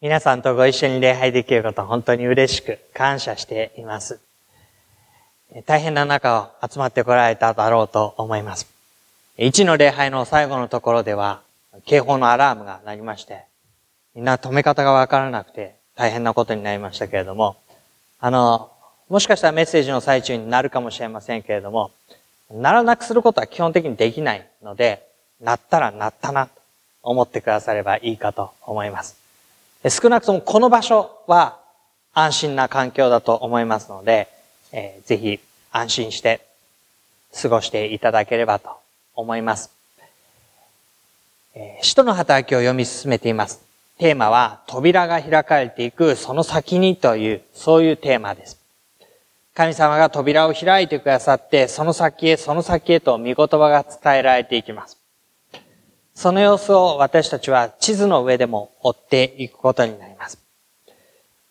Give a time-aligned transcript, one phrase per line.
[0.00, 4.20] 皆さんとご一緒に礼拝できること本当に嬉しく感謝しています。
[5.66, 8.68] 大変な中を集まってこられただろうと思います。
[9.36, 11.42] 一の礼拝の最後のところでは、
[11.84, 13.42] 警報のアラームが鳴りまして、
[14.14, 17.56] みんな止め方がわからなくて大変なことになりましたけれども、
[18.20, 18.70] あの、
[19.08, 21.90] もしかしたらメッセージの最中になるかもしれませんけれども、
[22.52, 25.04] ならなくすることは基本的にできないので、
[25.40, 26.52] なったらなったなと
[27.02, 29.27] 思ってくださればいいかと思います。
[29.86, 31.60] 少なくともこの場所は
[32.12, 34.28] 安心な環境だと思いますので、
[34.72, 36.40] えー、ぜひ安心して
[37.40, 38.70] 過ごしていただければと
[39.14, 39.70] 思います。
[41.54, 43.60] えー、使徒の働きを読み進めています。
[43.98, 48.58] テーマは扉が開かれていくその先にという、そういうテーマです。
[49.54, 54.97] 神様が扉を開いてくださって、その先へ、その先へと御言葉が伝えられていきます。
[56.18, 60.38] その様子を私たちは地図の上でも追っていくことになります。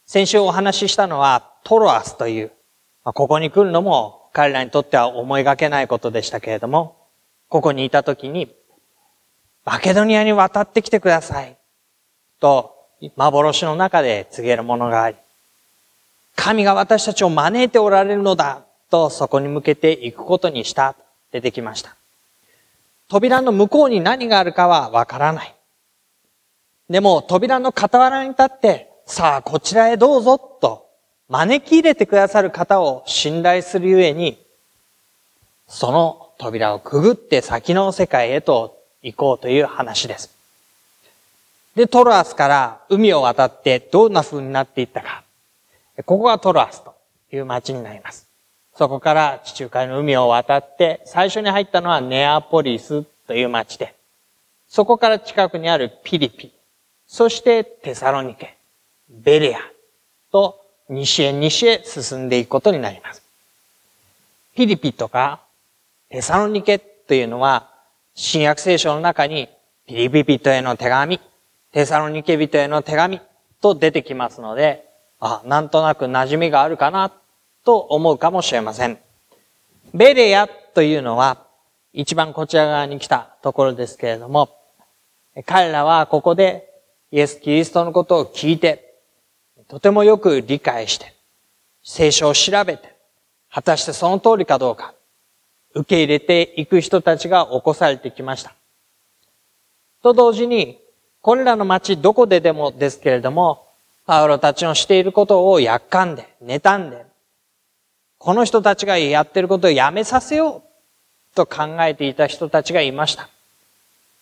[0.06, 2.52] 先週お話ししたのはトロアスという
[3.08, 6.98] ま、ここに来るのも彼らにとっては思いがけないことでしたけれども、
[7.48, 8.54] ここにいた時に、
[9.64, 11.56] マケドニアに渡ってきてください。
[12.42, 12.76] と、
[13.16, 15.16] 幻の中で告げるものがあり、
[16.36, 20.96] 神が私たちを招いておられるのだとそこに向けていくことにした。
[21.32, 21.96] 出てきました。
[23.08, 25.56] 扉の向こうに何があるかはわからない。
[26.90, 30.90] でも扉の傍らに立って、さあこちらへどうぞと
[31.30, 34.38] 招き入れてくださる方を信頼するゆえに、
[35.68, 40.36] その扉をくぐって先の世界へと行こうという話です。
[41.76, 45.24] で、トロアスから海を渡ってどんな風になっていったか。
[46.06, 46.94] ここがトロアスと
[47.32, 48.27] いう町になります。
[48.78, 53.96] そこから地中海の海を渡って、最初に入ったのはネアポリスという町で、
[54.68, 56.52] そこから近くにあるピリピ、
[57.08, 58.56] そしてテサロニケ、
[59.10, 59.60] ベレア
[60.32, 63.24] と西へ西へ進んでいくことになります。
[64.56, 65.42] ピリピとか
[66.10, 67.72] テサロニケというのは、
[68.14, 69.50] 新約聖書の中に
[69.88, 71.20] ピリピ人への手紙、
[71.72, 73.22] テサロニケ人への手紙
[73.60, 74.86] と出てきますので、
[75.20, 77.12] あ、なんとなく馴染みがあるかな
[77.68, 78.98] と思うかもしれません。
[79.94, 81.46] ベレヤというのは、
[81.92, 84.56] 一番こちら側に来たところですけれども、
[85.46, 86.70] 彼らはここで
[87.12, 89.02] イエス・キリストのことを聞いて、
[89.68, 91.14] とてもよく理解して、
[91.84, 92.96] 聖書を調べて、
[93.52, 94.94] 果たしてその通りかどうか、
[95.74, 98.56] 受け入れていく人たちが起こされてきました。
[100.02, 100.80] と同時に、
[101.20, 103.68] これらの町どこででもですけれども、
[104.06, 107.06] パウロたちのしていることをやっかんで、妬んで、
[108.18, 113.30] この人たちがやってることをやめさせようと考えていた人たちがいました。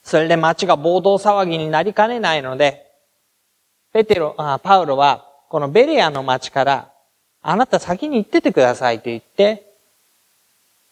[0.04, 2.86] それで街が暴動騒ぎになりかねないので、
[3.94, 6.92] ペテロ、あパウロはこのベレアの町から
[7.42, 9.66] あなた先に行っててくださいと言って、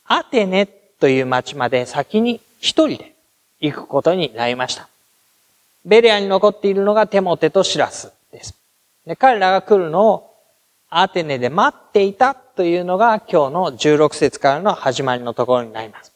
[0.06, 3.14] アテネという町まで先に一人で
[3.60, 4.88] 行くことになりました。
[5.86, 8.56] ベレアに残っているのがテモテとシラスです。
[9.06, 10.33] で彼らが来るのを
[10.96, 16.14] アテネで待っていたというのが今日の16節からの始まりのところになります。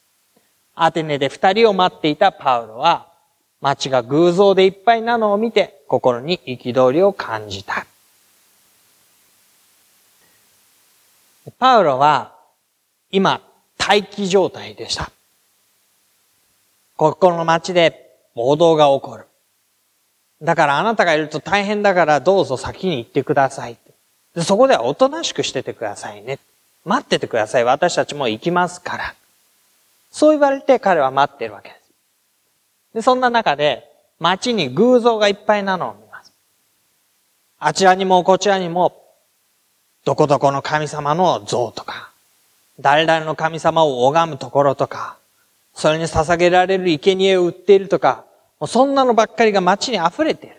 [0.76, 3.08] アテネで二人を待っていたパウロは、
[3.60, 7.88] 街が偶像でいっぱいなのを見て心に憤りを感じた。
[11.58, 12.36] パウロは
[13.10, 13.42] 今
[13.80, 15.12] 待機状態でした。
[16.98, 19.26] ここの街で暴動が起こる。
[20.44, 23.78] だからあなたがいると大変だからどうぞ先に行ってください。
[24.38, 26.38] でそこではおとなしくしててくださいね。
[26.86, 27.64] 待っててください。
[27.64, 29.16] 私たちも行きますから。
[30.12, 31.92] そう言われて彼は待ってるわけです。
[32.94, 33.90] で、そんな中で
[34.20, 36.32] 街に偶像がいっぱいなのを見ます。
[37.58, 39.02] あちらにもこちらにも、
[40.06, 42.12] どこどこの神様の像とか、
[42.80, 45.18] 誰々の神様を拝むところとか、
[45.74, 48.24] それに捧げられる生贄を売っているとか、
[48.60, 50.58] もうそんなのばっかりが街に溢れている。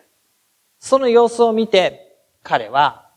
[0.81, 3.08] その様子を見て、彼は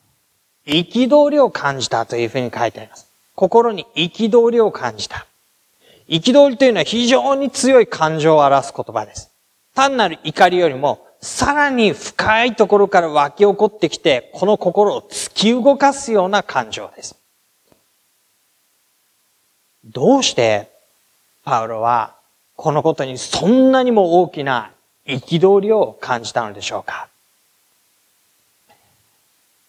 [0.65, 3.07] 憤りを感じたというふうに書いてあります。
[3.35, 5.25] 心に憤りを感じた。
[6.07, 9.29] 憤りというのは非常に強い感情を表す言葉です。
[9.73, 17.15] 単なる怒りよりも、さらに深いところから湧き起こってきて、この心を突き動かすような感情です。
[19.85, 20.69] どうして
[21.43, 22.15] パウロは
[22.55, 24.71] このことにそんなにも大きな
[25.07, 27.07] 憤りを感じたのでしょうか？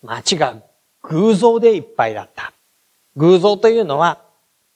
[0.02, 0.56] 街が
[1.02, 2.52] 偶像でいっぱいだった。
[3.16, 4.18] 偶像というのは、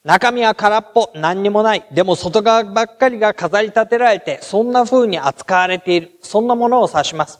[0.03, 1.85] 中身は空っぽ、何にもない。
[1.91, 6.11] でも外側ばっかりが飾り立てられて、そんな風に扱われている。
[6.21, 7.39] そんなものを指します。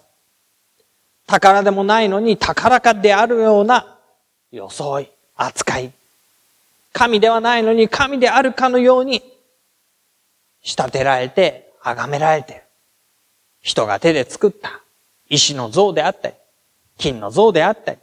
[1.28, 3.98] 宝でもないのに宝かであるような
[4.52, 5.92] 装い、扱い。
[6.94, 9.22] 神ではないのに神であるかのように
[10.64, 12.62] 仕立てられて、崇められている。
[13.62, 14.82] 人が手で作った
[15.30, 16.36] 石の像であったり、
[16.98, 18.00] 金の像であったり、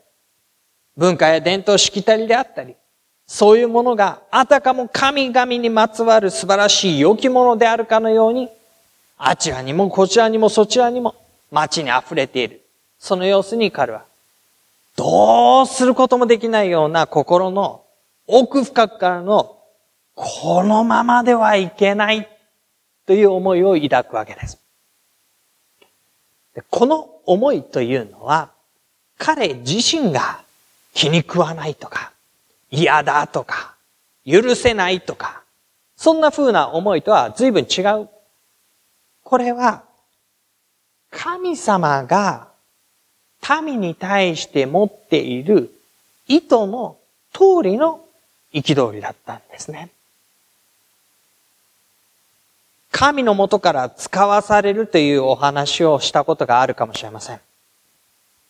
[0.97, 2.77] 文化や伝統しきたりであったり、
[3.27, 8.49] そういうものがあたかも神々にまつわる素晴らしい良きものであるかのように、
[9.17, 11.15] あちらにもこちらにもそちらにも
[11.51, 12.61] 街に溢れている。
[12.99, 14.05] その様子に彼は、
[14.97, 17.83] どうすることもできないような心の
[18.27, 19.59] 奥深くからの、
[20.15, 22.29] このままではいけない
[23.07, 24.61] という思いを抱くわけです。
[26.71, 28.51] この思いというのは、
[29.19, 30.44] 彼自身が
[30.95, 32.13] 気に食わないとか、
[32.71, 33.75] 嫌だとか、
[34.25, 35.43] 許せないとか、
[35.97, 38.09] そんな風な思いとは随分違う。
[39.23, 39.83] これは、
[41.11, 42.49] 神様が
[43.63, 45.71] 民に対して持っている
[46.27, 46.97] 意図の
[47.33, 48.05] 通りの
[48.53, 49.91] 憤りだったんですね。
[52.91, 57.41] 神のもとから使わされるというお話をしたことがあるかもしれません。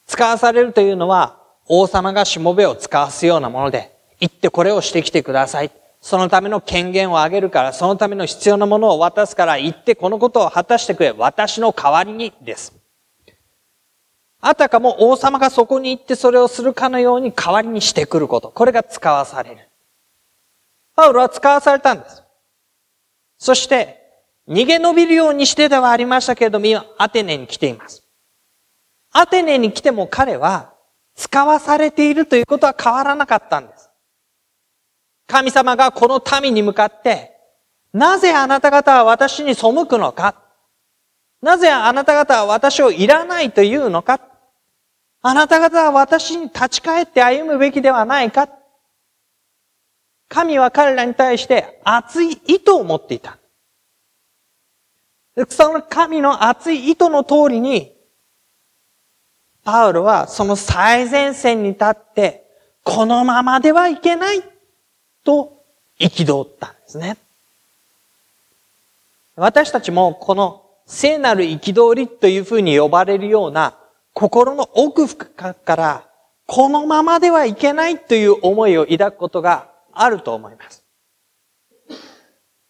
[0.06, 5.70] 使わされるというのは王様がしもべを使わすようなもので、行ってこれをしてきてください。
[6.00, 11.12] そのための権限をあげるから、そのための必要なものを渡すから、行ってこのことを果たしてくれ。
[11.16, 12.74] 私の代わりにです。
[14.40, 18.50] あたかも王様がそこに行ってそれをするかのように代わりにしてくること。
[18.50, 19.70] これが使わされる。
[20.94, 22.22] パウロは使わされたんです。
[23.38, 24.02] そして、
[24.46, 28.02] 逃げ延びるようにしてではありましたけれども、今、アテネに来ています。
[29.10, 30.73] アテネに来ても彼は、
[31.14, 33.90] 使わされているということは変わらなかったんです。
[35.26, 37.32] 神様がこの民に向かって、
[37.92, 40.42] なぜあなた方は私に背くのか？
[41.40, 44.20] なぜあなた方は私をいらないというのか？
[45.22, 48.48] あなた方は私に立ち返って歩むべきではないか？
[50.28, 53.38] 神は彼らに対して熱い意図を持っていた。
[55.48, 57.93] その神の熱い意図の通りに、
[59.64, 62.44] パウロはその最前線に立って、
[62.82, 64.42] このままではいけない
[65.24, 65.62] と
[65.98, 67.16] 憤ったんですね。
[69.36, 73.74] 私たちもこの聖なる憤りというふうに呼ばれるような
[74.12, 76.04] 心の奥深くから
[76.46, 80.84] このままではいけないという思いを抱くことがあると思います。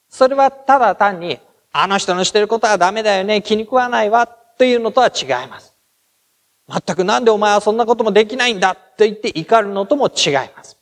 [0.09, 1.41] それはただ単に
[1.73, 5.74] あの人のしてることはダメだよね、気に食わないわというのとは違います。
[6.69, 10.79] 全くなんでお前はそんなこともできないんだと言って怒るのとも違います。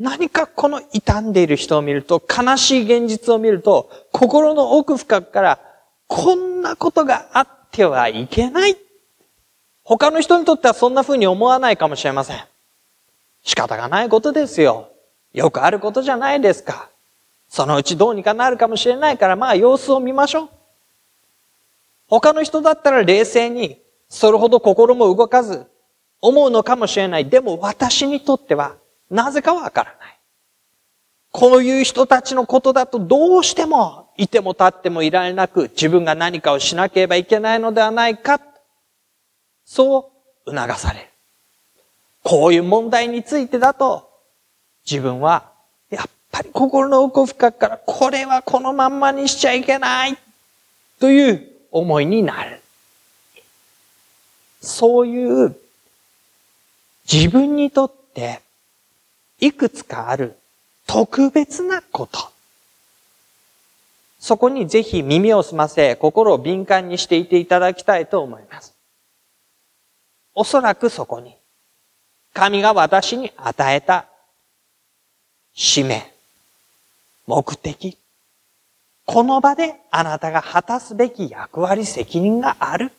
[0.00, 5.60] 何かこの傷んでいる人を見ると、悲しい現実を見ると、心の奥深くから、
[6.06, 8.78] こんなことがあってはいけない。
[9.84, 12.42] 他の人にとってはそんな風に思わないかもしれません。
[13.42, 14.88] 仕方がないことですよ。
[15.34, 16.88] よくあることじゃないですか。
[17.48, 20.48] そのうちどうにかなるかもしれないから、まあ様子を見ましょう。
[22.10, 25.66] 他の人だったら冷静に、それほど心も動かず、
[26.20, 27.30] 思うのかもしれない。
[27.30, 28.74] でも私にとっては、
[29.08, 30.18] なぜかわからない。
[31.30, 38.40] こういう人たちのことだとどうしてもいても立ってもいられなく自分が何かをしなければいけないのではないか。
[39.64, 40.12] そ
[40.44, 41.06] う促される。
[42.24, 44.10] こういう問題についてだと
[44.84, 45.52] 自分は
[45.88, 50.18] やっぱり心の奥深くからこれはこのまんまにしちゃいけない
[50.98, 52.60] という思いになる。
[54.60, 55.56] そういう
[57.10, 58.40] 自分にとって
[59.40, 60.36] いくつかある
[60.86, 62.18] 特別なこと。
[64.18, 68.74] そこにぜひ耳を澄ませ、心を敏感にしていていただきたいと思います。
[70.34, 71.34] おそらくそこに、
[72.34, 74.06] 神が私に与えた
[75.54, 76.12] 使命、
[77.26, 77.96] 目的、
[79.12, 82.92] この場であなたが果たすべき役割、責任がある。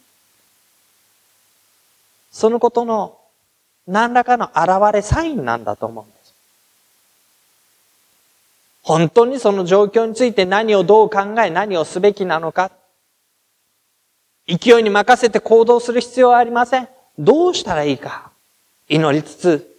[2.34, 3.18] そのことの
[3.88, 6.34] 何らかの現れサインなんだと思うんです。
[8.84, 12.72] 本当にその状況について何をどう考え、何をすべきなのか。
[14.50, 16.90] 勢いに任せて行動する必要はありません。
[17.20, 18.32] どうしたらいいか。
[18.90, 19.78] 祈りつつ、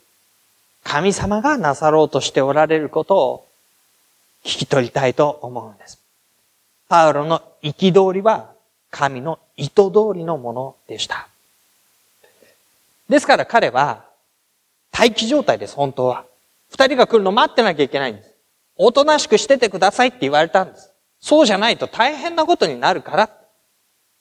[0.82, 3.46] 神様がなさろうとしておられることを
[4.44, 6.01] 聞き取りたいと思うんです。
[6.92, 8.50] パウロの憤りは
[8.90, 11.26] 神の意図通りのものでした。
[13.08, 14.04] ですから彼は
[14.92, 16.26] 待機状態です、本当は。
[16.70, 18.34] 二人が来るの待ってなきゃいけないんです。
[18.76, 20.92] おとなしくしててくださいって言われたんです。
[21.18, 23.30] そうじゃないと大変なことになるから。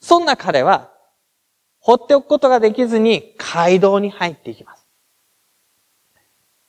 [0.00, 0.88] そんな彼は、
[1.78, 4.86] 放っておくことができずに街道に入っていきます。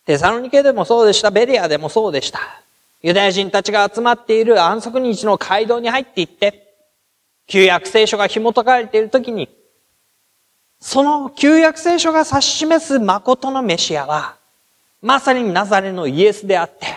[0.05, 1.31] テサロニケでもそうでした。
[1.31, 2.62] ベリアでもそうでした。
[3.03, 6.73] ユダヤ人たちが集まっている安息日の街道に入っていって、
[7.47, 9.49] 旧約聖書が紐解かれているときに、
[10.79, 14.37] その旧約聖書が指し示す誠のメシアは、
[15.01, 16.87] まさにナザレのイエスであって、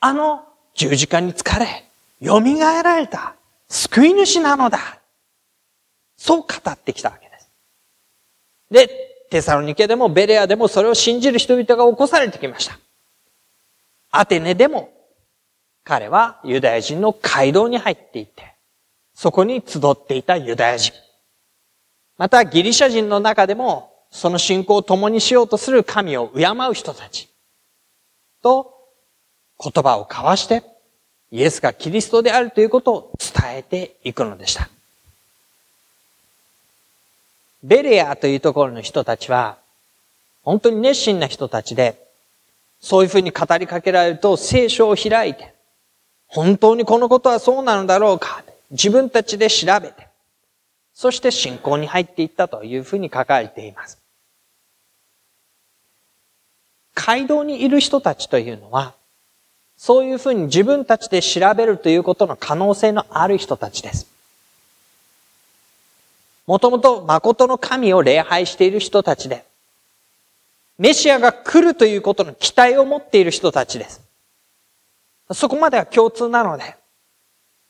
[0.00, 0.42] あの
[0.74, 1.84] 十字架に疲れ、
[2.20, 2.40] 蘇
[2.82, 3.36] られた
[3.68, 4.98] 救い主なのだ。
[6.16, 7.50] そう語ってきたわけです。
[8.72, 12.76] で、テサロニケでもベレアでもそれを信じる人々が起こされてきました。
[14.10, 14.97] アテネでも
[15.88, 18.52] 彼はユダヤ人の街道に入っていって、
[19.14, 20.92] そこに集っていたユダヤ人。
[22.18, 27.30] またギリシャ人の中でもその信仰を共にしようとする神を敬う人たち
[28.42, 28.74] と
[29.58, 30.62] 言葉を交わして
[31.30, 34.68] イエスがキリストであるということを伝えていくのでした。
[37.62, 39.56] ベレアというところの人たちは、
[40.42, 41.98] 本当に熱心な人たちで、
[42.80, 45.57] そういうふうに語りかけられると聖書を開いて、
[46.28, 50.08] 本当にこのことはそうなのだろうか、自分たちで調べて、
[50.94, 53.98] そして信仰に入っていったというふうに書かれています。
[56.94, 58.94] 街道にいる人たちというのは、
[59.76, 64.06] そういうふうに自分たちで調べるということの可能性のある人たちです。
[66.46, 69.44] もともと誠の神を礼拝している人たちで、
[70.78, 74.07] メシアが来るということの期待を持っている人たちです。
[75.32, 76.76] そこまでは共通なので、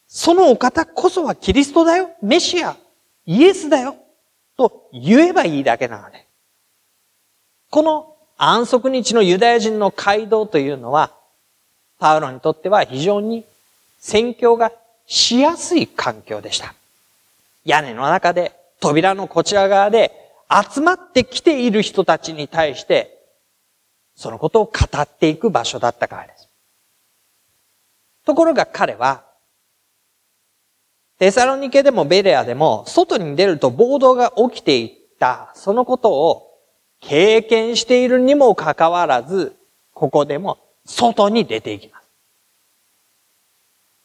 [0.06, 2.76] そのお方こそはキリストだよ、メシア、
[3.26, 3.96] イエスだよ、
[4.56, 6.26] と言えばいいだけなので、
[7.70, 11.12] この安息日のユダヤ人の街道というのは、
[11.98, 13.44] パウロにとっては非常に
[13.98, 14.72] 宣教が
[15.06, 16.74] しやすい環境でした。
[17.64, 20.12] 屋根の中で扉のこちら側で
[20.48, 23.18] 集まってきている人たちに対して、
[24.16, 26.47] そのことを語っていく場所だったからです。
[28.28, 29.24] ところが彼は、
[31.18, 36.42] テサロニケでもベレアでも、外に出ると暴動が起きていった、そのことを
[37.00, 39.56] 経験しているにもかかわらず、
[39.94, 42.08] ここでも外に出ていきます。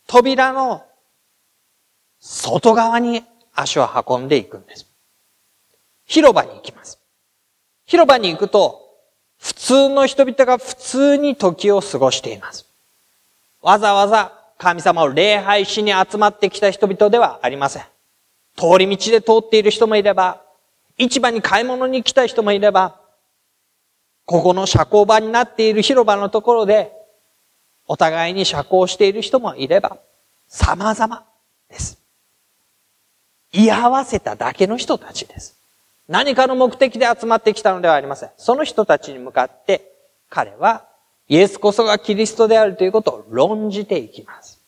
[0.08, 0.86] 扉の
[2.22, 4.88] 外側に足を運んでいくんです。
[6.06, 6.98] 広場に行きます。
[7.86, 8.88] 広場に行くと、
[9.38, 12.73] 普通の人々が普通に時を過ごしています。
[13.64, 17.84] わざわざ神様を礼拝しに集まってきた人々ではありません。
[18.56, 20.42] 通り道で通っている人もいれば、
[20.98, 23.00] 市場に買い物に来た人もいれば、
[24.26, 26.92] ここの社交場になっている広場のところで、
[27.88, 29.98] お互いに社交している人もいれば、
[30.48, 31.26] 様々
[31.70, 31.98] です。
[33.54, 35.58] 居合わせただけの人たちです。
[36.10, 38.30] 何かの目的で集まってきたのではありません。
[38.38, 39.90] その人たちに向かって、
[40.30, 40.86] 彼は
[41.30, 44.60] イエスこそがキリストであるということを論じていきます。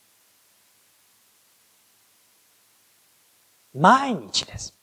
[3.73, 4.73] 毎日です。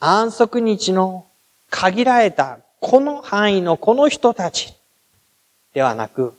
[0.00, 1.26] 安息日の
[1.70, 4.74] 限られたこの範囲のこの人たち
[5.72, 6.34] ではなく、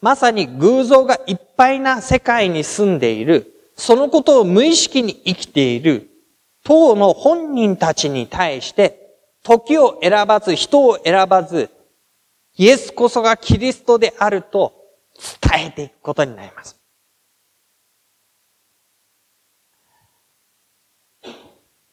[0.00, 6.08] まさに偶像がいっぱいな世界に住んでいる、そのことを無意識に生きている、
[6.64, 9.07] 当の本人たちに対して、
[9.42, 11.70] 時を選ばず、人を選ばず、
[12.56, 14.74] イエスこそがキリストであると
[15.50, 16.78] 伝えていくことになります。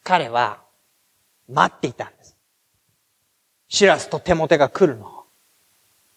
[0.02, 0.62] 彼は
[1.48, 2.36] 待っていたんです。
[3.68, 5.24] シラスとテモテが来るの。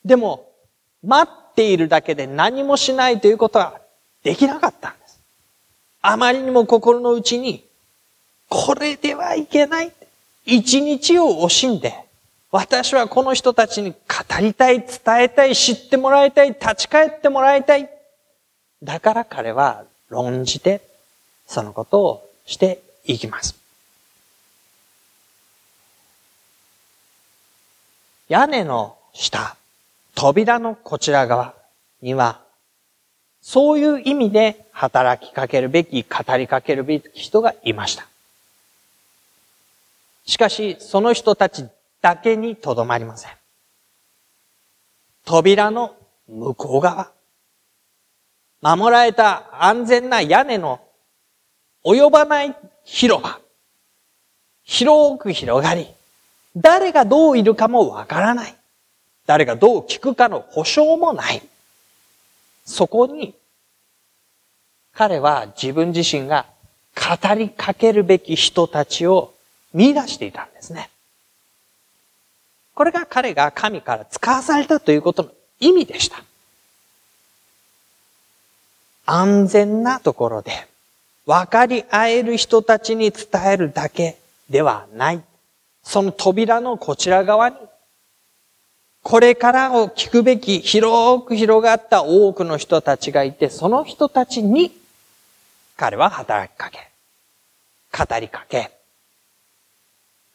[0.05, 0.51] でも、
[1.03, 3.81] 待っているだけで何もしないということは
[4.23, 5.21] できなかったんです。
[6.01, 7.67] あまりにも心の内に、
[8.47, 9.91] これではいけない。
[10.49, 11.93] 一日を惜しんで、
[12.51, 13.97] 私はこの人たちに語
[14.39, 14.89] りたい、伝
[15.21, 17.87] えたい、知ってもらいたい、立ち返ってもらいたい。
[18.81, 20.81] だから彼は論じて、
[21.45, 23.55] そのことをしていきます。
[28.27, 29.55] 屋根の下、
[30.15, 31.53] 扉のこちら側
[32.01, 32.41] には、
[33.41, 38.08] そういう意味で働きかけるべき、語りかけるべき人がいました。
[40.29, 41.65] しかし、その人たち
[42.01, 43.31] だけにとどまりません。
[45.25, 45.95] 扉の
[46.27, 47.11] 向こう側。
[48.61, 50.81] 守られた安全な屋根の
[51.83, 53.39] 及ばない広場。
[54.61, 55.87] 広く広がり、
[56.55, 58.55] 誰がどういるかもわからない。
[59.25, 61.41] 誰がどう聞くかの保証もない。
[62.65, 63.33] そこに、
[64.93, 66.45] 彼は自分自身が
[66.93, 69.33] 語りかけるべき人たちを
[69.73, 70.89] 見出していたんですね。
[72.73, 76.23] これが彼が神から使わされたということの意味でした。
[79.05, 80.51] 安全なところで
[81.25, 84.17] 分かり合える人たちに伝えるだけ
[84.49, 85.21] ではない。
[85.83, 87.57] その扉のこちら側に、
[89.03, 94.71] これからを聞くべき広く広がった多くの人たちがいて、その人たちに
[95.77, 96.89] 彼は働きかけ、
[97.91, 98.71] 語りかけ、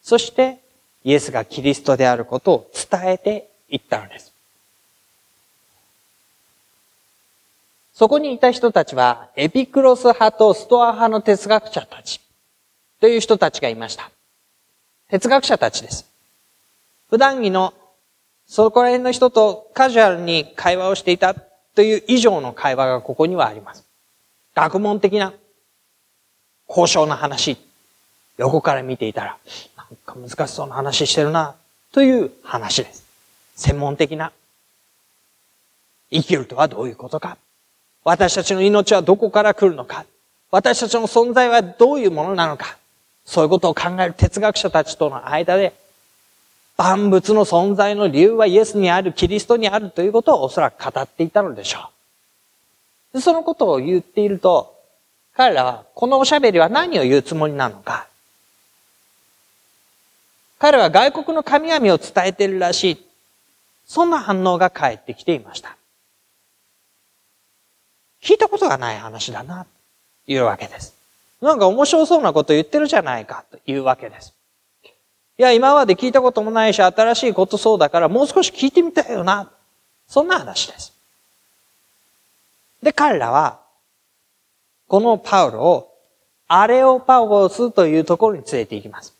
[0.05, 0.59] そして
[1.03, 4.31] イエスがキリストであることを伝えていったのです。
[7.91, 12.21] そこにいた人たちは、エピクロス派とストア派の哲学者たち
[13.01, 14.11] という人たちがいました。
[15.09, 16.05] 哲学者たちです。
[17.09, 17.73] 普段着の
[18.45, 23.83] そこら辺の人とカジュアルに会話をしていたという以上の会話がここにはあります。
[24.53, 25.33] 学問的な
[26.69, 27.57] 交渉の話、
[28.37, 29.37] 横から見ていたら、
[29.89, 31.55] なんか難しそうな話してるな、
[31.91, 33.05] という話です。
[33.55, 34.31] 専門的な。
[36.11, 37.37] 生きるとはどういうことか。
[38.03, 40.05] 私たちの命はどこから来るのか。
[40.51, 42.77] 私たちの存在はどういうものなのか。
[43.25, 45.73] そういうことを考える哲学者たちとの間で、
[46.77, 51.89] 万物の存在の理由はイエスにある、キリストにあるということをおそらく語っていたのでしょ
[53.13, 53.21] う。
[53.21, 54.75] そのことを言っていると、
[55.35, 58.07] 彼らはこのおしゃべりは何を言うつもりなのか。
[60.59, 63.05] 彼は外国の神々を伝えているらしい。
[63.85, 65.75] そんな反応が返ってきていました。
[68.21, 69.65] 聞いたことがない話だな、
[70.25, 70.95] というわけです。
[71.41, 74.33] なんか面白そうなこと言ってるじゃないか、というわけです。
[75.37, 79.51] いや、今まで聞いたこともないし、新しいことそうだから、もう少し聞いてみたいよな。
[80.07, 80.93] そんな話です。
[82.81, 83.59] で、彼らは、
[84.87, 85.91] このパウロを、
[86.47, 89.14] アレオパウゴスというところに連れて行きます。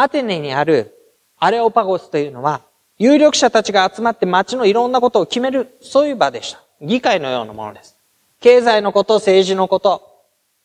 [0.00, 0.94] アテネにある
[1.38, 2.62] アレオパゴスというのは、
[2.98, 6.62] 有力者たちが集まって街のいろんなことを決める、そういう場でした。
[6.80, 7.96] 議会のようなものです。
[8.40, 10.02] 経済のこと、政治のこと、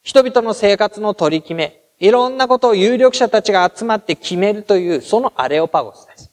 [0.03, 6.31] 人々の生活の取り決め、いろんなことを有力者たちが集まって決めるという、そのアレオパゴスです。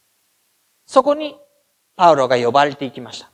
[0.86, 1.36] そこに、
[1.96, 3.30] パウロが呼ばれていきました。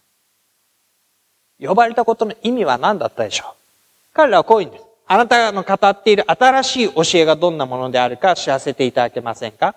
[1.60, 4.14] 呼ばれたことの意味は何だったでしょう？
[4.14, 4.84] 彼らはこう言うんです。
[5.10, 9.74] あなたの語っている新しい教えがどんなものであるか知らせていただけませんか？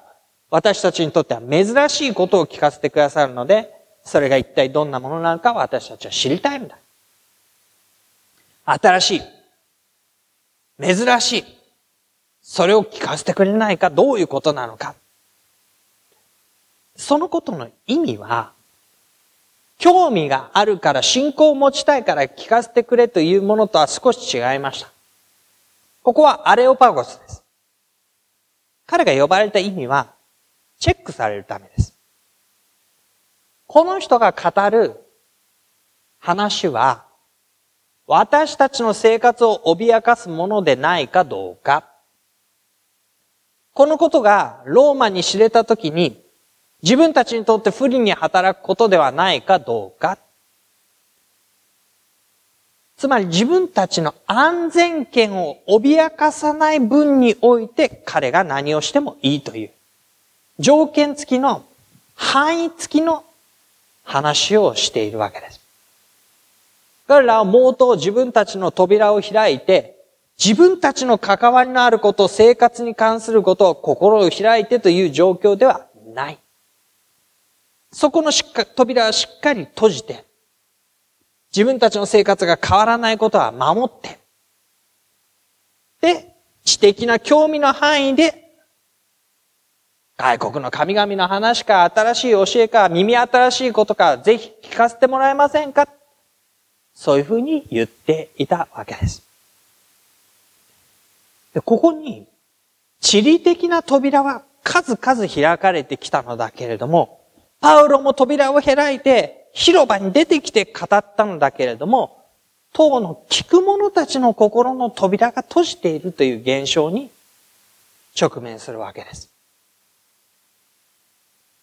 [0.49, 6.77] 私たちにとっては珍しいことを聞かせてくださるので、それが一体どんなものなのか私たちは知りたいんだ。
[8.65, 9.21] 新しい。
[10.95, 11.45] 珍しい。
[12.41, 14.95] それを聞かせてくれないかどういうことなのか。
[16.97, 18.51] そのことの意味は、
[19.77, 24.91] 興味があるから信仰を持ちたいから聞かせてくれというものとは少し違いました。
[26.03, 27.43] ここはアレオパゴスです。
[28.87, 30.13] 彼が呼ばれた意味は、
[30.79, 31.97] チェックされるためです。
[33.67, 34.95] この人が語る
[36.19, 37.05] 話は、
[38.07, 41.87] 私たちの生活を脅かすものでないかどうか。
[43.73, 46.21] このことがローマに知れたときに、
[46.81, 50.17] 自分たちにとって不利に働くことではないかどうか。
[53.01, 59.69] つまり自分たちの安全権を脅かさない分において彼が何をしてもいいという
[60.59, 61.65] 条件付きの
[62.13, 63.25] 範囲付きの
[64.03, 65.59] 話をしているわけです。
[67.07, 69.97] 彼らはもうと自分たちの扉を開いて
[70.37, 76.37] 自分たちの関わりのあること、生活に関することを心を開いてという状況ではない。
[77.91, 80.23] そこのしっか扉はしっかり閉じて、
[81.53, 84.19] 自分たちの生活が変わらないことは守って、
[86.01, 86.33] で、
[86.63, 88.49] 知的な興味の範囲で、
[90.17, 95.87] 外国の神々の話か、新しい教えか、耳新しいことか、ぜひ聞かせてもらえませんか？
[96.93, 99.23] そういうふうに言っていたわけです。
[101.53, 102.27] でここに、
[102.99, 107.19] 地理的な扉は数々開かれてきたのだけれども、
[107.59, 112.25] パウロも扉を開いて広場に出てきて語ったのだけれども、
[112.73, 117.09] 当の聞く者たちの心の扉が閉じているという現象に
[118.19, 119.29] 直面するわけです。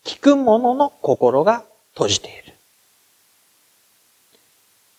[0.04, 2.54] 聞く者の心が閉じている。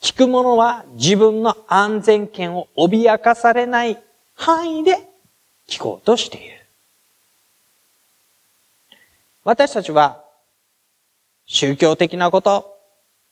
[0.02, 4.02] 聞く者は自分の安全権を脅かされない
[4.36, 4.98] 範囲で
[5.68, 6.66] 聞こうとしている。
[9.44, 10.24] 私たちは
[11.46, 12.79] 宗教的なこと、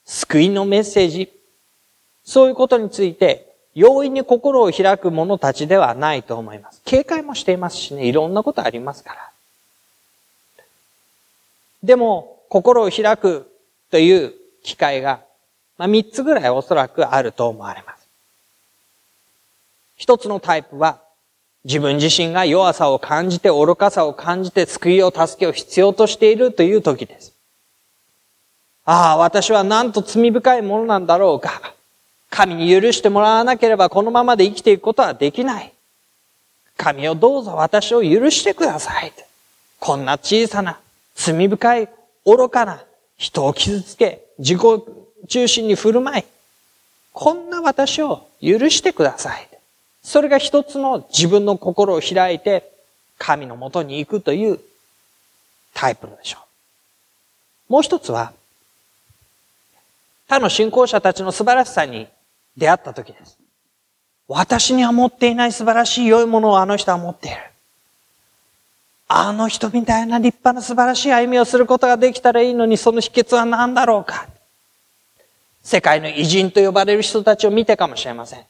[0.08, 1.30] 救いのメッセージ、
[2.24, 6.82] そういうことについて容易に心を開く者たちではないと思います。
[6.86, 9.30] 警戒もしていますしね、いろんなことありますから。
[11.84, 13.52] でも、心を開く
[13.91, 15.22] という機会が、
[15.78, 18.08] まあ、3つぐらいおそらくあると思われます。
[19.96, 21.00] 一つのタイプは、
[21.65, 27.37] 自分自身が弱さを感じて、愚かさを感じて、救いを助けを必要としているという時です。
[28.89, 31.73] ああ、私はなんと罪深いものなんだろうか。
[32.30, 35.73] 神に許してもらわなければこのままで生きていくことはできない。
[36.78, 39.12] 神をどうぞ私を許してください。
[39.82, 40.80] こんな小さな
[41.15, 41.89] 罪深い
[42.26, 42.82] 愚かな
[43.17, 44.60] 人を傷つけ、自己
[45.28, 46.23] 中心に振る舞い、
[47.12, 49.50] こんな私を許してください。
[50.02, 52.71] それが一つの自分の心を開いて
[53.17, 54.62] 神のもとに行くという
[55.73, 56.38] タイプでしょ
[57.69, 57.73] う。
[57.73, 58.32] もう一つは、
[60.27, 62.07] 他の信仰者たちの素晴らしさに
[62.55, 63.37] 出会った時です。
[64.27, 67.37] 私には持っていない素晴らしい良いものをあの人は持っている。
[69.07, 74.27] あの人みたいな立派な素晴らしい歩みをすることができたらいいのにその秘訣は何だろうか。
[75.63, 78.41] 世界の偉人と呼ばれる人たちを見てかもしれません。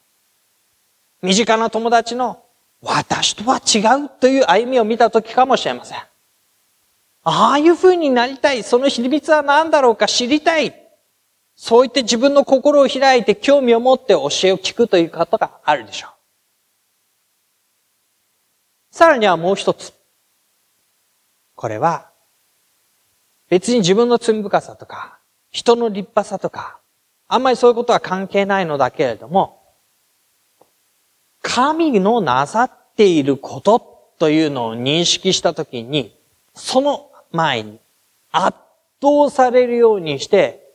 [1.22, 2.42] 身近な友達の
[2.82, 5.98] 私とは違うという歩みを見た時かもしれません。
[7.24, 8.64] ああいう風になりたい。
[8.64, 10.87] その秘密は何だろうか知りたい。
[11.58, 16.12] そう言って自分の心を開いて興味を持って教えを聞くという方があるでしょう。
[18.92, 19.92] さらにはもう一つ。
[21.56, 22.10] これは、
[23.50, 25.18] 別に自分の罪深さとか、
[25.50, 26.78] 人の立派さとか、
[27.28, 29.60] あんまりそういうことは関係ないのだけれども、
[31.42, 33.80] 神のなさっていること
[34.20, 36.16] というのを認識したときに、
[36.54, 37.80] その前に
[38.32, 38.56] 圧
[39.02, 40.67] 倒されるようにして、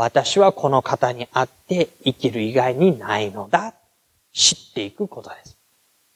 [0.00, 3.74] 私はこの方に会って生きる以外にないのだ。
[4.32, 5.58] 知っていくことです。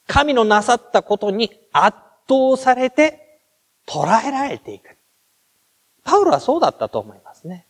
[0.07, 3.40] 神のなさったことに圧倒されて
[3.87, 4.97] 捉えられていく。
[6.03, 7.66] パウロはそうだったと思いますね。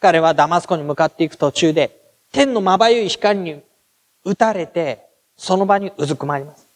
[0.00, 1.96] 彼はダマスコに向かっていく途中で、
[2.32, 3.62] 天のまばゆい光に
[4.24, 5.06] 打たれて、
[5.36, 6.66] その場にうずくまります。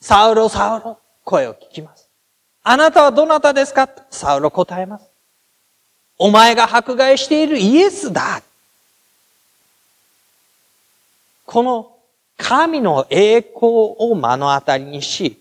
[0.00, 2.08] サウロ、サウロ、声を聞きます。
[2.64, 3.88] あなたはどなたですか？
[4.10, 5.09] サウロ答えます。
[6.22, 8.42] お前が迫害しているイエスだ。
[11.46, 11.96] この
[12.36, 15.40] 神の栄光を目の当たりにし、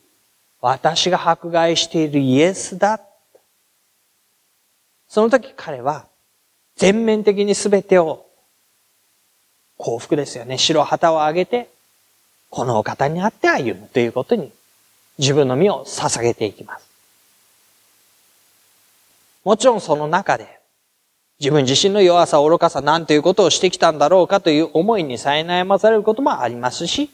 [0.62, 3.02] 私が迫害しているイエスだ。
[5.10, 6.06] その時彼は
[6.78, 8.26] 全面的に全てを
[9.76, 10.58] 幸福ですよね。
[10.58, 11.70] 白旗を上げて、
[12.50, 14.50] このお方にあって歩むということに
[15.18, 16.88] 自分の身を捧げていきます。
[19.44, 20.59] もちろんその中で
[21.40, 27.10] 自分自身の弱さ、愚かさ、なんていうことをしてきたんだろうかという思いに苛まされることもありますし、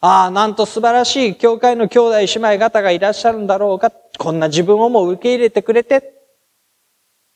[0.00, 6.14] ああ、なんと素晴らしい教会の兄弟姉妹方がいらっしゃるんだろうか、こんな自分をも受け入れてくれて、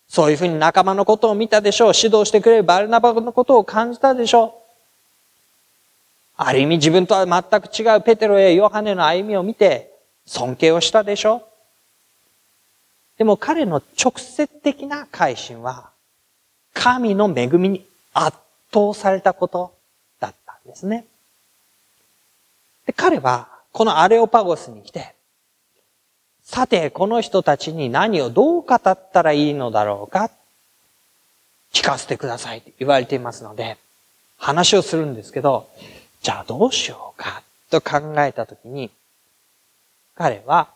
[0.08, 1.92] そういうふうに仲間のことを見たでしょう。
[1.94, 4.52] 指導してくれるバルナバのことを感じたでしょう。
[6.38, 9.92] ある意味自分とは全く違うペテロやヨハネの歩みを見て
[10.24, 11.42] 尊敬をしたでしょう。
[13.18, 15.90] でも彼の直接的な改心は
[16.80, 18.38] 神の恵みに圧
[18.72, 19.74] 倒されたこと
[20.20, 21.04] だったんですね。
[22.86, 25.14] で彼は、このアレオパゴスに来て、
[26.44, 30.30] さて、この人たちに何をどう語ったらいいのだろうか？
[31.72, 33.76] 聞かせてくださいと言われていますので、
[34.38, 35.68] 話をするんですけど、
[36.22, 37.42] じゃあどうしようか？
[37.70, 38.90] と考えたときに、
[40.14, 40.68] 彼は、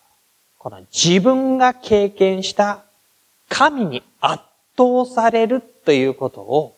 [0.59, 2.83] この自分が経験した
[3.49, 4.43] 神に圧
[4.77, 6.77] 倒されるということを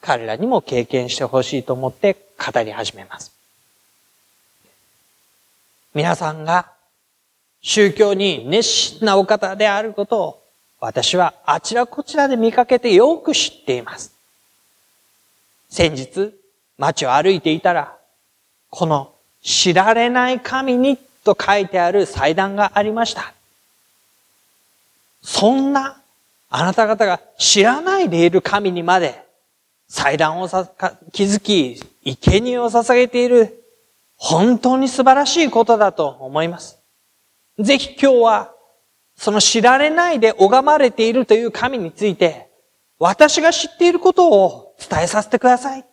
[0.00, 3.32] 彼らにも経験してほしいと思って語り始めます。
[5.94, 6.70] 皆さんが
[7.62, 10.42] 宗教に熱心なお方であることを
[10.78, 14.14] 私はあちらこちらで見かけてよく知っています。
[15.68, 16.34] 先日
[16.78, 17.96] 街を歩いていたら
[18.70, 23.32] この知られない神にと書いてある祭壇がありました。
[25.22, 26.00] そんな
[26.48, 29.24] あなた方が知らないでいる神にまで
[29.88, 30.68] 祭壇をさ
[31.12, 33.64] 築き、生贄を捧げている
[34.16, 36.78] 本当に素晴らしいことだと思います。
[37.58, 38.52] ぜひ今日は
[39.16, 42.50] その知られないで拝まれているという神について
[42.98, 45.84] 私が知っていることを伝えさせてください。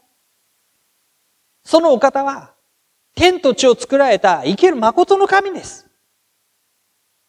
[1.64, 2.54] そのお方は
[3.16, 5.88] 天と地を作られた生ける誠の神です。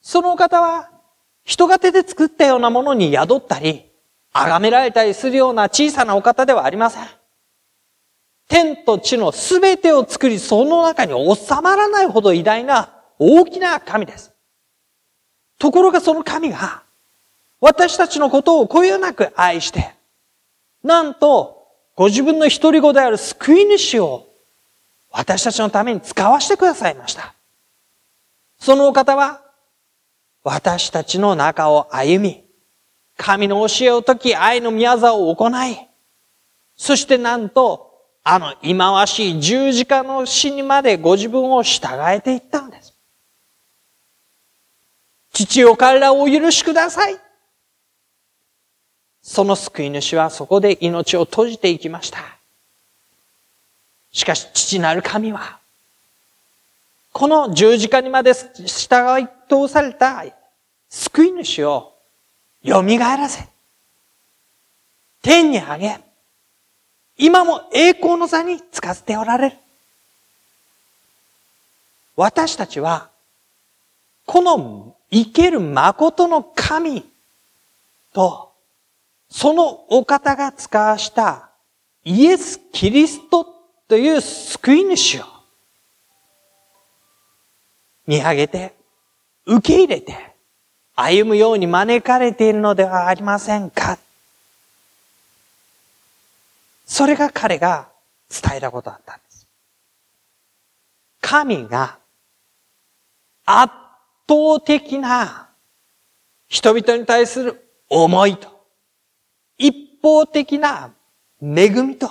[0.00, 0.90] そのお方は
[1.44, 3.90] 人が手で作ったようなものに宿ったり、
[4.32, 7.06] 崇められたりするような小さなお方ではありません。
[8.48, 14.32] 天と地のすべてを作り、その中に収まらないほど偉大な大きな神です。
[15.58, 16.82] ところがその神が、
[17.60, 19.94] 私たちのことをこよなく愛して、
[20.82, 24.26] なんと、ご自分の一人子である救い主を
[25.10, 27.34] 私たちのために使わせてくださいました。
[28.58, 29.43] そのお方は、
[30.44, 32.44] 私たちの中を歩み、
[33.16, 35.76] 神の教えを解き、愛の宮沢を行い、
[36.76, 37.90] そしてなんと、
[38.22, 42.94] あの忌まわしい十字架の死にまでご自分を従えていったのです。
[45.32, 47.18] 父よ彼らをお許しください。
[49.22, 52.18] その救い主はそこで命を閉じていきました。
[54.10, 55.58] しかし父なる神は、
[57.14, 60.24] この十字架にまで従い通された
[60.90, 61.94] 救い主を
[62.66, 63.46] 蘇らせ、
[65.22, 66.00] 天に上げ、
[67.16, 69.56] 今も栄光の座につかせておられる。
[72.16, 73.10] 私たちは、
[74.26, 77.04] この生ける誠の神
[78.12, 78.50] と、
[79.30, 81.50] そのお方が使わした
[82.02, 83.46] イエス・キリスト
[83.86, 85.33] という救い主を
[88.06, 88.74] 見上げて、
[89.46, 90.34] 受け入れて、
[90.94, 93.98] 歩むように招かれているのではありませんか？
[96.86, 97.88] それが彼が
[98.30, 99.46] 伝えたことだったんです。
[101.20, 101.98] 神が
[103.46, 103.72] 圧
[104.28, 105.48] 倒的な
[106.46, 108.66] 人々に対する思いと、
[109.58, 110.92] 一方的な
[111.42, 112.08] 恵みと、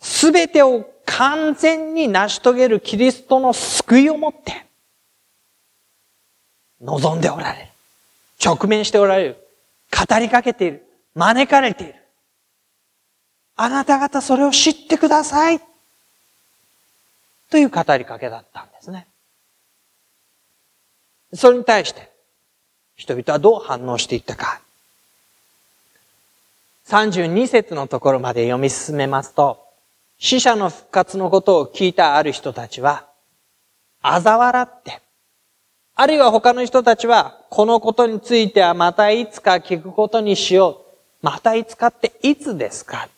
[0.00, 4.66] すべてを完全に成し遂げるキリストの救いをもって、
[6.80, 7.68] 望んでおられる。
[8.44, 9.36] 直面しておられる。
[9.90, 10.86] 語りかけている。
[11.14, 11.94] 招かれている。
[13.56, 15.60] あなた方それを知ってください。
[17.50, 19.06] という語りかけだったんですね。
[21.34, 22.10] それに対して、
[22.96, 24.60] 人々はどう反応していったか。
[26.86, 29.63] 32節のところまで読み進めますと、
[30.18, 33.06] 死者の復活のことを聞いたある人たちは、
[34.02, 35.00] 嘲笑って、
[35.96, 40.80] あるいは他の人たちは、このことについてはまたいつか聞くことにしよ
[41.22, 41.26] う。
[41.26, 43.08] またいつかっていつですか？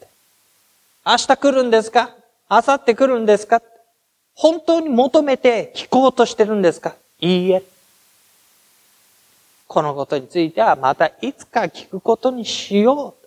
[1.04, 2.10] 明日来るんですか？
[2.50, 3.62] 明後日来るんですか？
[4.34, 6.94] 本当に求めて聞こうとしてるんですか？
[7.20, 7.62] いいえ。
[9.66, 13.26] このことについてはまたいつか聞くことにしよう。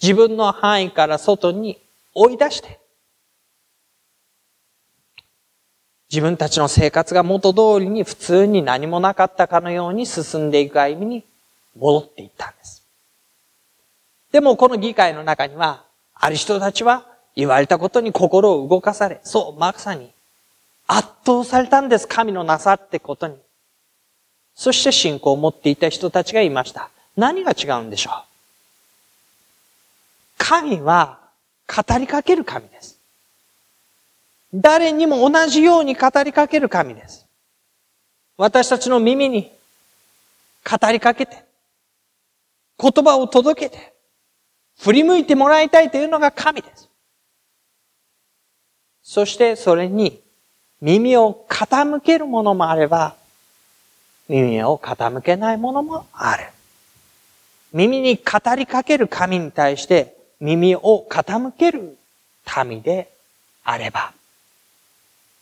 [0.00, 1.78] 自分の範囲から外に
[2.14, 2.78] 追い出して、
[6.10, 11.24] 自分たちの生活が元通りに普通に何もなかったかのように進んでいく歩みに
[11.76, 12.84] 戻っていったんです。
[14.30, 20.12] でもこの議会の中には、ある人たちは言われたことに心を動かされ、そう、まさに
[20.86, 22.06] 圧倒されたんです。
[22.06, 23.36] 神のなさってことに。
[24.54, 26.90] そして信仰を持っていた人たちがいました。
[27.16, 28.14] 何が違うんでしょう？
[30.38, 31.18] 神は
[31.66, 32.98] 語りかける神です。
[34.54, 37.26] 誰にも同じように語りかける神です。
[38.36, 39.50] 私たちの耳に
[40.64, 41.44] 語りかけて、
[42.78, 43.92] 言葉を届けて、
[44.80, 46.88] 振り向いてもらいたいというのが神です。
[49.02, 50.20] そしてそれに
[50.80, 53.16] 耳を傾けるものもあれば、
[54.28, 56.46] 耳を傾けないものもある。
[57.72, 60.13] 耳に語りかける神に対して
[60.44, 61.96] 耳を傾ける
[62.66, 63.10] 民で
[63.64, 64.12] あれば、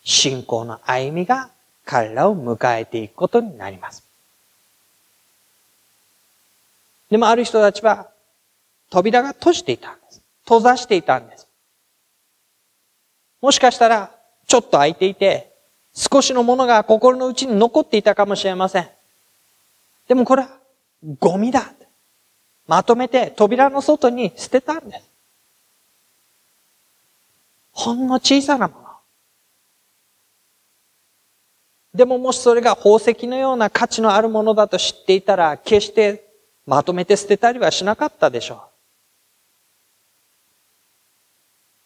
[0.04, 1.50] 信仰の歩みが
[1.84, 4.04] 彼らを迎えていくことになります。
[7.10, 8.10] でもある人たちは
[8.90, 10.22] 扉が閉じていたんです。
[10.44, 11.48] 閉ざしていたんです。
[13.40, 14.12] もしかしたら
[14.46, 15.50] ちょっと開いていて
[15.94, 18.88] 少しのものが心の内に残っていたかもしれません。
[20.06, 20.48] でもこれは
[21.18, 21.72] ゴミだ。
[22.66, 25.10] まとめて扉の外に捨てたんです。
[27.72, 28.82] ほんの小さなもの。
[31.94, 36.24] でももしそれが宝石のような価値のあるものだと知っていたら、決して
[36.66, 38.58] まとめて捨てたりはしなかったでしょう。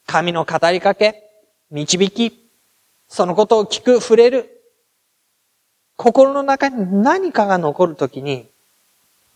[0.06, 1.24] 神の語りかけ、
[1.70, 2.48] 導き、
[3.08, 4.52] そのことを聞く、触れる。
[5.96, 8.48] 心の中に何かが残るときに、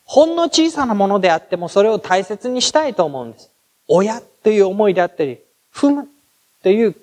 [0.04, 3.50] ほんの小さなものであってもそれを大切にしたいと思うんです。
[3.88, 5.38] 親という思いであったり、
[5.74, 6.08] 踏む
[6.62, 6.96] という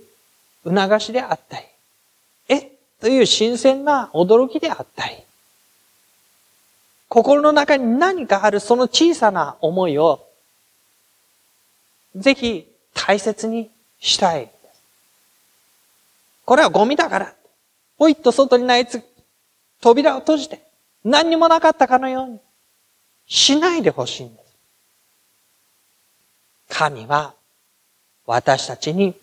[0.63, 1.65] 促しであったり、
[2.49, 5.15] えという新鮮な驚きであったり、
[7.09, 10.27] 心の中に何かあるその小さな思いを
[12.17, 14.49] ぜひ大切にしたい。
[16.45, 17.33] これはゴミだから。
[17.99, 19.01] おいっと外に投げつ、
[19.81, 20.61] 扉を閉じて、
[21.03, 22.39] 何にもなかったかのように、
[23.27, 24.55] しないでほしいんです。
[26.69, 27.33] 神は、
[28.25, 29.15] 私たちに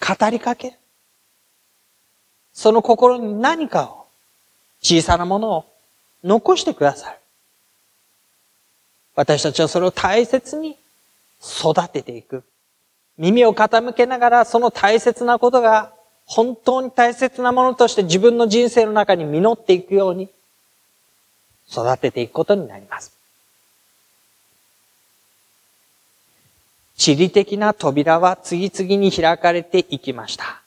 [0.00, 0.76] 語りかける。
[2.52, 4.06] その心に何かを、
[4.82, 5.64] 小さなものを
[6.24, 7.16] 残してくださる。
[9.14, 10.76] 私たちはそれを大切に
[11.40, 12.44] 育てていく。
[13.18, 15.92] 耳を傾けながらその大切なことが
[16.24, 20.30] 本当に大切なものとして自分の人生の中に実っていくように
[21.72, 23.12] 育てていくことになります。
[26.96, 30.60] 地理的な扉は次々に開かれていきました。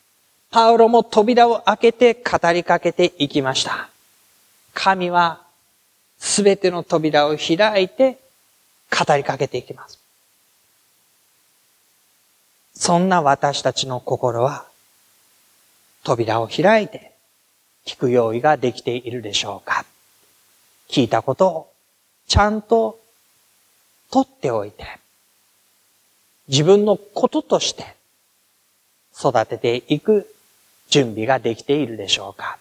[0.50, 3.90] パウロも扉を開けて語りかけていきました。
[4.74, 5.42] 神は
[6.18, 8.20] すべての扉を開いて
[8.92, 10.00] 語りかけていきます。
[12.74, 14.66] そんな私たちの心は
[16.04, 17.14] 扉を開いて
[17.86, 19.86] 聞く用意ができているでしょうか
[20.90, 21.72] 聞いたことを
[22.28, 23.00] ちゃんと
[24.12, 24.86] 取っておいて
[26.48, 27.96] 自分のこととして
[29.18, 30.34] 育てていく
[30.90, 32.58] 準備ができているでしょうか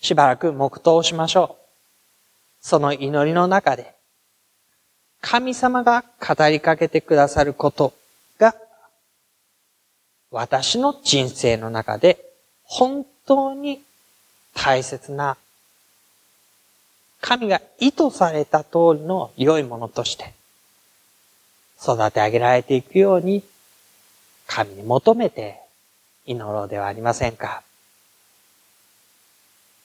[0.00, 1.64] しばらく黙祷しましょう。
[2.60, 3.94] その祈りの中で
[5.26, 7.94] 神様が語りかけてくださること
[8.38, 8.54] が、
[10.30, 12.22] 私の人生の中で
[12.62, 13.80] 本当に
[14.54, 15.38] 大切な、
[17.26, 20.34] 神が意図された通りの良いものとして、
[21.82, 23.42] 育て上げられていくように、
[24.46, 25.58] 神に求めて
[26.26, 27.63] 祈ろうではありませんか。